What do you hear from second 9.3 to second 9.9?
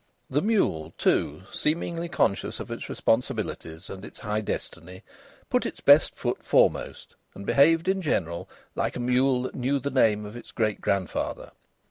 that knew